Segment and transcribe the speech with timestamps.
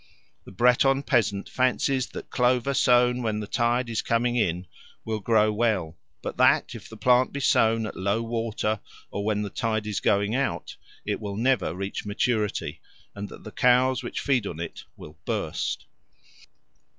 [0.45, 4.65] The Breton peasant fancies that clover sown when the tide is coming in
[5.05, 8.79] will grow well, but that if the plant be sown at low water
[9.11, 10.75] or when the tide is going out,
[11.05, 12.81] it will never reach maturity,
[13.13, 15.85] and that the cows which feed on it will burst.